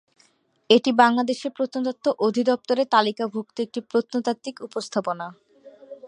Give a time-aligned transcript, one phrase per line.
[0.69, 4.55] এটি বাংলাদেশ প্রত্নতত্ত্ব অধিদপ্তরের তালিকাভুক্ত একটি প্রত্নতাত্ত্বিক
[4.85, 5.27] স্থাপনা।